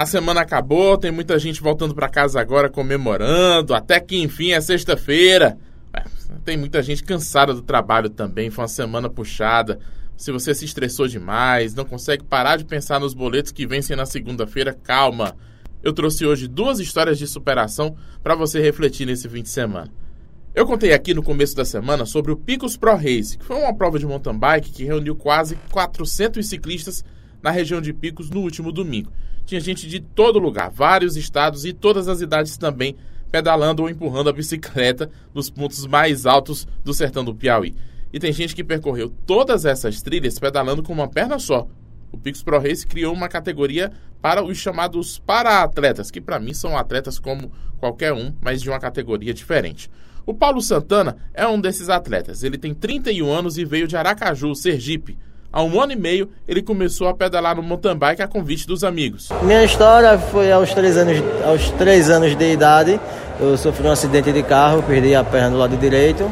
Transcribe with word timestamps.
A 0.00 0.06
semana 0.06 0.40
acabou, 0.40 0.96
tem 0.96 1.10
muita 1.10 1.38
gente 1.38 1.60
voltando 1.60 1.94
para 1.94 2.08
casa 2.08 2.40
agora 2.40 2.70
comemorando, 2.70 3.74
até 3.74 4.00
que 4.00 4.16
enfim 4.16 4.52
é 4.52 4.58
sexta-feira. 4.58 5.58
É, 5.92 6.02
tem 6.42 6.56
muita 6.56 6.82
gente 6.82 7.04
cansada 7.04 7.52
do 7.52 7.60
trabalho 7.60 8.08
também, 8.08 8.48
foi 8.48 8.62
uma 8.62 8.68
semana 8.68 9.10
puxada. 9.10 9.78
Se 10.16 10.32
você 10.32 10.54
se 10.54 10.64
estressou 10.64 11.06
demais, 11.06 11.74
não 11.74 11.84
consegue 11.84 12.24
parar 12.24 12.56
de 12.56 12.64
pensar 12.64 12.98
nos 12.98 13.12
boletos 13.12 13.52
que 13.52 13.66
vencem 13.66 13.94
na 13.94 14.06
segunda-feira, 14.06 14.72
calma. 14.72 15.36
Eu 15.82 15.92
trouxe 15.92 16.24
hoje 16.24 16.48
duas 16.48 16.80
histórias 16.80 17.18
de 17.18 17.26
superação 17.26 17.94
para 18.22 18.34
você 18.34 18.58
refletir 18.58 19.04
nesse 19.04 19.28
fim 19.28 19.42
de 19.42 19.50
semana. 19.50 19.92
Eu 20.54 20.64
contei 20.64 20.94
aqui 20.94 21.12
no 21.12 21.22
começo 21.22 21.54
da 21.54 21.64
semana 21.66 22.06
sobre 22.06 22.32
o 22.32 22.38
Picos 22.38 22.74
Pro 22.74 22.96
Race, 22.96 23.36
que 23.36 23.44
foi 23.44 23.58
uma 23.58 23.76
prova 23.76 23.98
de 23.98 24.06
mountain 24.06 24.38
bike 24.38 24.70
que 24.70 24.82
reuniu 24.82 25.14
quase 25.14 25.56
400 25.70 26.46
ciclistas 26.46 27.04
na 27.42 27.50
região 27.50 27.82
de 27.82 27.92
Picos 27.92 28.30
no 28.30 28.40
último 28.40 28.72
domingo. 28.72 29.12
Tinha 29.50 29.60
gente 29.60 29.88
de 29.88 29.98
todo 29.98 30.38
lugar, 30.38 30.70
vários 30.70 31.16
estados 31.16 31.64
e 31.64 31.72
todas 31.72 32.06
as 32.06 32.20
idades 32.20 32.56
também, 32.56 32.94
pedalando 33.32 33.82
ou 33.82 33.90
empurrando 33.90 34.30
a 34.30 34.32
bicicleta 34.32 35.10
nos 35.34 35.50
pontos 35.50 35.84
mais 35.88 36.24
altos 36.24 36.68
do 36.84 36.94
sertão 36.94 37.24
do 37.24 37.34
Piauí. 37.34 37.74
E 38.12 38.20
tem 38.20 38.32
gente 38.32 38.54
que 38.54 38.62
percorreu 38.62 39.12
todas 39.26 39.64
essas 39.64 40.02
trilhas 40.02 40.38
pedalando 40.38 40.84
com 40.84 40.92
uma 40.92 41.08
perna 41.08 41.40
só. 41.40 41.66
O 42.12 42.16
Pix 42.16 42.44
Pro 42.44 42.60
Race 42.60 42.86
criou 42.86 43.12
uma 43.12 43.28
categoria 43.28 43.90
para 44.22 44.40
os 44.40 44.56
chamados 44.56 45.18
para-atletas, 45.18 46.12
que 46.12 46.20
para 46.20 46.38
mim 46.38 46.54
são 46.54 46.78
atletas 46.78 47.18
como 47.18 47.50
qualquer 47.80 48.12
um, 48.12 48.32
mas 48.40 48.62
de 48.62 48.70
uma 48.70 48.78
categoria 48.78 49.34
diferente. 49.34 49.90
O 50.24 50.32
Paulo 50.32 50.62
Santana 50.62 51.16
é 51.34 51.44
um 51.44 51.60
desses 51.60 51.88
atletas. 51.88 52.44
Ele 52.44 52.56
tem 52.56 52.72
31 52.72 53.28
anos 53.28 53.58
e 53.58 53.64
veio 53.64 53.88
de 53.88 53.96
Aracaju, 53.96 54.54
Sergipe. 54.54 55.18
Há 55.52 55.64
um 55.64 55.80
ano 55.80 55.92
e 55.92 55.96
meio, 55.96 56.28
ele 56.46 56.62
começou 56.62 57.08
a 57.08 57.14
pedalar 57.14 57.56
no 57.56 57.62
mountain 57.62 57.96
bike 57.96 58.22
a 58.22 58.28
convite 58.28 58.68
dos 58.68 58.84
amigos. 58.84 59.30
Minha 59.42 59.64
história 59.64 60.16
foi 60.16 60.52
aos 60.52 60.72
três 60.72 60.96
anos, 60.96 61.20
aos 61.44 61.70
três 61.70 62.08
anos 62.08 62.36
de 62.36 62.52
idade. 62.52 63.00
Eu 63.40 63.56
sofri 63.56 63.84
um 63.88 63.90
acidente 63.90 64.30
de 64.30 64.44
carro, 64.44 64.80
perdi 64.80 65.12
a 65.12 65.24
perna 65.24 65.50
do 65.50 65.58
lado 65.58 65.76
direito. 65.76 66.30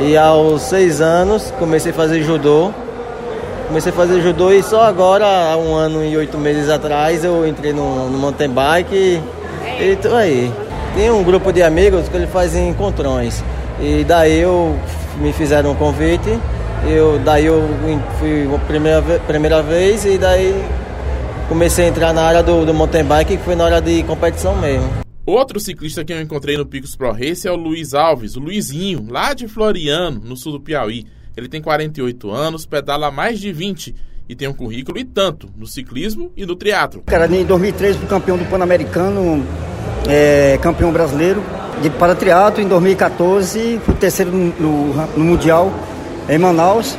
E 0.00 0.16
aos 0.16 0.62
seis 0.62 1.02
anos, 1.02 1.52
comecei 1.58 1.92
a 1.92 1.94
fazer 1.94 2.22
judô. 2.22 2.72
Comecei 3.66 3.92
a 3.92 3.94
fazer 3.94 4.22
judô 4.22 4.50
e 4.50 4.62
só 4.62 4.84
agora, 4.84 5.26
há 5.26 5.54
um 5.58 5.74
ano 5.74 6.02
e 6.02 6.16
oito 6.16 6.38
meses 6.38 6.70
atrás, 6.70 7.22
eu 7.22 7.46
entrei 7.46 7.74
no, 7.74 8.08
no 8.08 8.16
mountain 8.16 8.48
bike 8.48 8.94
e, 8.94 9.22
e 9.78 9.96
tô 9.96 10.14
aí. 10.14 10.50
Tem 10.94 11.10
um 11.10 11.22
grupo 11.22 11.52
de 11.52 11.62
amigos 11.62 12.08
que 12.08 12.16
ele 12.16 12.26
faz 12.26 12.56
encontrões. 12.56 13.44
E 13.78 14.04
daí 14.04 14.40
eu 14.40 14.74
me 15.18 15.34
fizeram 15.34 15.72
um 15.72 15.74
convite. 15.74 16.38
Eu, 16.86 17.18
daí 17.18 17.46
eu 17.46 17.62
fui 18.18 18.54
a 18.54 18.58
primeira, 18.60 19.02
primeira 19.26 19.62
vez 19.62 20.04
e 20.04 20.18
daí 20.18 20.54
comecei 21.48 21.86
a 21.86 21.88
entrar 21.88 22.12
na 22.12 22.22
área 22.22 22.42
do, 22.42 22.64
do 22.64 22.74
mountain 22.74 23.04
bike, 23.04 23.36
que 23.36 23.42
foi 23.42 23.56
na 23.56 23.64
hora 23.64 23.80
de 23.80 24.02
competição 24.04 24.56
mesmo. 24.56 24.88
Outro 25.26 25.60
ciclista 25.60 26.04
que 26.04 26.12
eu 26.12 26.20
encontrei 26.20 26.56
no 26.56 26.64
Picos 26.64 26.96
Pro 26.96 27.12
Race 27.12 27.46
é 27.46 27.52
o 27.52 27.56
Luiz 27.56 27.92
Alves, 27.92 28.36
o 28.36 28.40
Luizinho, 28.40 29.06
lá 29.10 29.34
de 29.34 29.46
Floriano, 29.46 30.20
no 30.24 30.36
sul 30.36 30.52
do 30.52 30.60
Piauí. 30.60 31.04
Ele 31.36 31.48
tem 31.48 31.60
48 31.60 32.30
anos, 32.30 32.64
pedala 32.64 33.10
mais 33.10 33.38
de 33.38 33.52
20 33.52 33.94
e 34.28 34.34
tem 34.34 34.48
um 34.48 34.52
currículo 34.52 34.98
e 34.98 35.04
tanto 35.04 35.48
no 35.56 35.66
ciclismo 35.66 36.32
e 36.36 36.46
no 36.46 36.56
triatlo. 36.56 37.02
Cara, 37.04 37.26
em 37.26 37.44
2013 37.44 37.98
fui 37.98 38.08
campeão 38.08 38.36
do 38.36 38.44
Pan-Americano, 38.46 39.44
é, 40.08 40.58
campeão 40.62 40.92
brasileiro 40.92 41.42
de 41.82 41.90
paratriato. 41.90 42.60
Em 42.60 42.68
2014 42.68 43.80
fui 43.84 43.94
terceiro 43.94 44.32
no, 44.32 44.46
no, 44.58 45.06
no 45.16 45.24
Mundial 45.24 45.72
em 46.28 46.38
Manaus. 46.38 46.96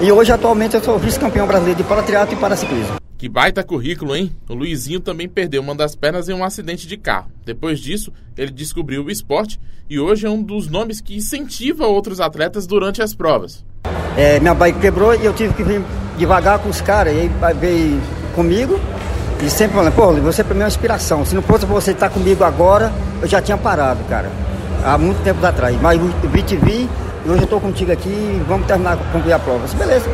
E 0.00 0.10
hoje, 0.12 0.32
atualmente, 0.32 0.74
eu 0.74 0.82
sou 0.82 0.98
vice-campeão 0.98 1.46
brasileiro 1.46 1.82
de 1.82 1.88
paratriato 1.88 2.34
e 2.34 2.36
paraciclismo. 2.36 2.96
Que 3.16 3.28
baita 3.28 3.62
currículo, 3.62 4.16
hein? 4.16 4.34
O 4.48 4.54
Luizinho 4.54 4.98
também 4.98 5.28
perdeu 5.28 5.60
uma 5.60 5.74
das 5.74 5.94
pernas 5.94 6.28
em 6.28 6.32
um 6.32 6.42
acidente 6.42 6.86
de 6.86 6.96
carro. 6.96 7.30
Depois 7.44 7.78
disso, 7.78 8.10
ele 8.36 8.50
descobriu 8.50 9.04
o 9.04 9.10
esporte 9.10 9.60
e 9.90 10.00
hoje 10.00 10.26
é 10.26 10.30
um 10.30 10.42
dos 10.42 10.68
nomes 10.68 11.02
que 11.02 11.16
incentiva 11.16 11.86
outros 11.86 12.18
atletas 12.18 12.66
durante 12.66 13.02
as 13.02 13.12
provas. 13.14 13.62
É, 14.16 14.40
minha 14.40 14.54
bike 14.54 14.80
quebrou 14.80 15.14
e 15.14 15.24
eu 15.24 15.34
tive 15.34 15.52
que 15.52 15.62
vir 15.62 15.82
devagar 16.16 16.58
com 16.60 16.70
os 16.70 16.80
caras. 16.80 17.14
E 17.14 17.18
aí 17.18 17.30
veio 17.60 18.00
comigo 18.34 18.80
e 19.44 19.50
sempre 19.50 19.76
falando, 19.76 19.94
pô, 19.94 20.12
você 20.14 20.42
para 20.42 20.54
mim 20.54 20.60
é 20.60 20.64
uma 20.64 20.68
inspiração. 20.68 21.22
Se 21.24 21.34
não 21.34 21.42
fosse 21.42 21.66
você 21.66 21.90
estar 21.90 22.08
comigo 22.08 22.42
agora, 22.42 22.90
eu 23.20 23.28
já 23.28 23.42
tinha 23.42 23.58
parado, 23.58 24.02
cara. 24.04 24.30
Há 24.82 24.96
muito 24.96 25.22
tempo 25.22 25.44
atrás. 25.44 25.78
Mas 25.82 26.00
vi 26.32 26.42
te 26.42 26.56
vi 26.56 26.88
hoje 27.24 27.40
eu 27.40 27.44
estou 27.44 27.60
contigo 27.60 27.92
aqui 27.92 28.40
vamos 28.46 28.66
terminar, 28.66 28.96
concluir 29.12 29.32
a 29.32 29.38
prova. 29.38 29.64
Disse, 29.64 29.76
beleza, 29.76 30.08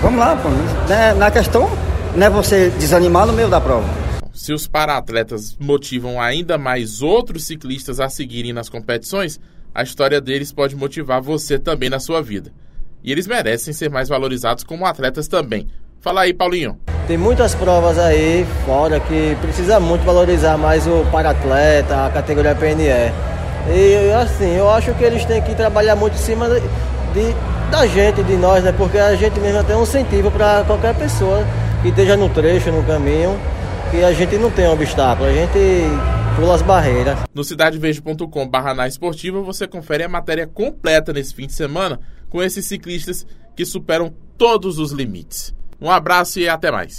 vamos 0.00 0.18
lá, 0.18 0.36
pô. 0.36 0.48
Na, 0.88 1.14
na 1.14 1.30
questão 1.30 1.70
não 2.14 2.26
é 2.26 2.30
você 2.30 2.70
desanimar 2.70 3.26
no 3.26 3.32
meio 3.32 3.48
da 3.48 3.60
prova. 3.60 3.86
Se 4.32 4.52
os 4.52 4.66
para-atletas 4.66 5.56
motivam 5.58 6.20
ainda 6.20 6.58
mais 6.58 7.02
outros 7.02 7.44
ciclistas 7.44 8.00
a 8.00 8.08
seguirem 8.08 8.52
nas 8.52 8.68
competições, 8.68 9.40
a 9.74 9.82
história 9.82 10.20
deles 10.20 10.52
pode 10.52 10.76
motivar 10.76 11.20
você 11.20 11.58
também 11.58 11.90
na 11.90 11.98
sua 11.98 12.22
vida. 12.22 12.52
E 13.02 13.12
eles 13.12 13.26
merecem 13.26 13.72
ser 13.72 13.90
mais 13.90 14.08
valorizados 14.08 14.64
como 14.64 14.86
atletas 14.86 15.28
também. 15.28 15.68
Fala 16.00 16.22
aí, 16.22 16.32
Paulinho. 16.32 16.78
Tem 17.06 17.16
muitas 17.16 17.54
provas 17.54 17.98
aí 17.98 18.46
fora 18.64 18.98
que 19.00 19.36
precisa 19.40 19.78
muito 19.78 20.04
valorizar 20.04 20.56
mais 20.56 20.86
o 20.86 21.04
para-atleta, 21.10 22.06
a 22.06 22.10
categoria 22.10 22.54
PNE. 22.54 23.35
E 23.68 24.12
assim, 24.12 24.56
eu 24.56 24.70
acho 24.70 24.94
que 24.94 25.04
eles 25.04 25.24
têm 25.24 25.42
que 25.42 25.54
trabalhar 25.54 25.96
muito 25.96 26.14
em 26.14 26.18
cima 26.18 26.48
de, 26.48 26.60
de 26.60 27.34
da 27.70 27.86
gente, 27.86 28.22
de 28.22 28.36
nós, 28.36 28.62
né? 28.62 28.72
Porque 28.72 28.98
a 28.98 29.14
gente 29.16 29.38
mesmo 29.40 29.62
tem 29.64 29.74
um 29.76 29.82
incentivo 29.82 30.30
para 30.30 30.64
qualquer 30.64 30.94
pessoa 30.94 31.44
que 31.82 31.88
esteja 31.88 32.16
no 32.16 32.28
trecho, 32.28 32.70
no 32.70 32.82
caminho, 32.84 33.38
que 33.90 34.02
a 34.02 34.12
gente 34.12 34.36
não 34.36 34.50
tem 34.50 34.68
obstáculo, 34.68 35.28
a 35.28 35.32
gente 35.32 35.58
pula 36.36 36.54
as 36.54 36.62
barreiras. 36.62 37.18
No 37.34 37.42
cidadevejo.com 37.42 38.48
barra 38.48 38.86
esportiva 38.86 39.40
você 39.40 39.66
confere 39.66 40.04
a 40.04 40.08
matéria 40.08 40.46
completa 40.46 41.12
nesse 41.12 41.34
fim 41.34 41.46
de 41.46 41.52
semana 41.52 41.98
com 42.28 42.42
esses 42.42 42.66
ciclistas 42.66 43.26
que 43.56 43.64
superam 43.64 44.12
todos 44.36 44.78
os 44.78 44.92
limites. 44.92 45.54
Um 45.80 45.90
abraço 45.90 46.38
e 46.38 46.48
até 46.48 46.70
mais. 46.70 46.94